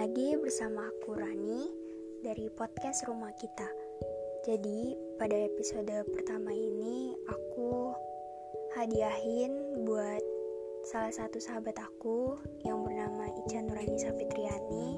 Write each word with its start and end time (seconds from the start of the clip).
lagi 0.00 0.40
bersama 0.40 0.88
aku 0.88 1.12
Rani 1.12 1.68
dari 2.24 2.48
podcast 2.48 3.04
Rumah 3.04 3.28
Kita. 3.36 3.68
Jadi, 4.48 4.96
pada 5.20 5.36
episode 5.36 5.92
pertama 6.08 6.48
ini 6.48 7.12
aku 7.28 7.92
hadiahin 8.72 9.84
buat 9.84 10.24
salah 10.88 11.12
satu 11.12 11.36
sahabat 11.36 11.76
aku 11.76 12.40
yang 12.64 12.80
bernama 12.80 13.28
Ica 13.44 13.60
Nurani 13.60 14.00
Safitriani 14.00 14.96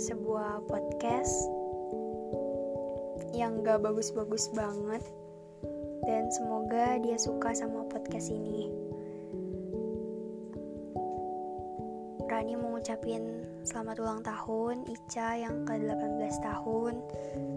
sebuah 0.00 0.64
podcast 0.64 1.36
yang 3.36 3.60
gak 3.60 3.84
bagus-bagus 3.84 4.48
banget 4.56 5.04
dan 6.08 6.32
semoga 6.32 6.96
dia 6.96 7.20
suka 7.20 7.52
sama 7.52 7.84
podcast 7.92 8.32
ini. 8.32 8.91
Rani 12.32 12.56
mau 12.56 12.72
ngucapin 12.72 13.44
selamat 13.60 14.00
ulang 14.00 14.24
tahun 14.24 14.88
Ica 14.88 15.36
yang 15.36 15.68
ke-18 15.68 16.32
tahun. 16.40 16.96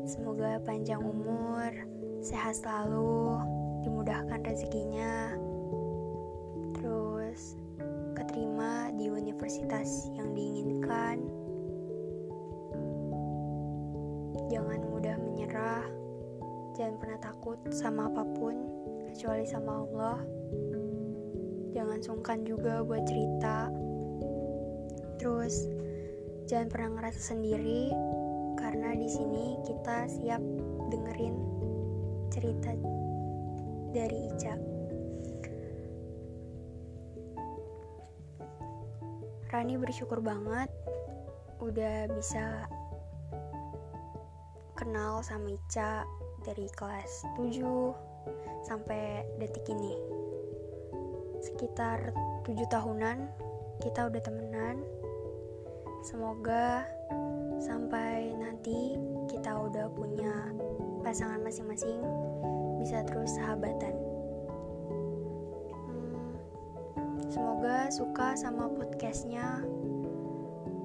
Semoga 0.04 0.60
panjang 0.68 1.00
umur, 1.00 1.72
sehat 2.20 2.60
selalu, 2.60 3.40
dimudahkan 3.88 4.44
rezekinya. 4.44 5.32
Terus 6.76 7.56
keterima 8.20 8.92
di 9.00 9.08
universitas 9.08 10.12
yang 10.12 10.36
diinginkan. 10.36 11.24
Jangan 14.52 14.80
mudah 14.92 15.16
menyerah 15.24 15.88
Jangan 16.76 17.00
pernah 17.00 17.20
takut 17.24 17.56
sama 17.72 18.12
apa 18.12 18.28
pun 18.36 18.60
Kecuali 19.08 19.48
sama 19.48 19.88
Allah. 19.88 20.20
Jangan 21.72 22.00
sungkan 22.04 22.44
juga 22.44 22.84
buat 22.84 23.08
cerita 23.08 23.85
Terus 25.18 25.68
jangan 26.46 26.68
pernah 26.70 26.90
ngerasa 27.00 27.36
sendiri 27.36 27.90
karena 28.60 28.94
di 28.98 29.10
sini 29.10 29.60
kita 29.66 30.10
siap 30.10 30.42
dengerin 30.90 31.36
cerita 32.34 32.72
dari 33.96 34.20
Ica. 34.28 34.56
Rani 39.56 39.80
bersyukur 39.80 40.20
banget 40.20 40.68
udah 41.64 42.12
bisa 42.12 42.68
kenal 44.76 45.24
sama 45.24 45.56
Ica 45.56 46.04
dari 46.44 46.68
kelas 46.76 47.24
7 47.40 47.64
sampai 48.68 49.24
detik 49.40 49.64
ini. 49.72 49.96
Sekitar 51.40 52.12
7 52.44 52.68
tahunan 52.68 53.32
kita 53.80 54.12
udah 54.12 54.22
temenan 54.22 54.84
Semoga 56.06 56.86
sampai 57.58 58.30
nanti 58.38 58.94
kita 59.26 59.58
udah 59.58 59.90
punya 59.90 60.54
pasangan 61.02 61.42
masing-masing 61.42 61.98
bisa 62.78 63.02
terus 63.10 63.34
sahabatan. 63.34 63.98
Hmm, 65.90 66.30
semoga 67.26 67.90
suka 67.90 68.38
sama 68.38 68.70
podcastnya. 68.70 69.66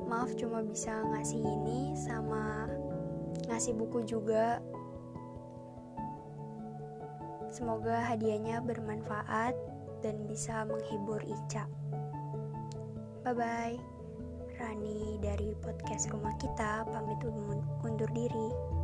Maaf 0.09 0.33
cuma 0.41 0.65
bisa 0.65 1.05
ngasih 1.12 1.45
ini 1.45 1.93
sama 2.01 2.65
ngasih 3.53 3.77
buku 3.77 4.09
juga. 4.09 4.65
Semoga 7.53 8.09
hadiahnya 8.09 8.65
bermanfaat 8.65 9.53
dan 10.01 10.25
bisa 10.25 10.65
menghibur 10.65 11.21
Ica. 11.29 11.69
Bye 13.21 13.37
bye. 13.37 14.00
Rani 14.61 15.16
dari 15.25 15.56
podcast 15.65 16.12
rumah 16.12 16.37
kita 16.37 16.84
pamit 16.93 17.16
undur 17.81 18.12
diri. 18.12 18.80